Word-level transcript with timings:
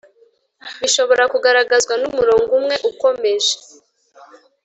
bishobora 0.81 1.23
kugaragazwa 1.33 1.93
n'umurongo 2.01 2.51
umwe 2.59 2.75
ukomeje 2.89 3.53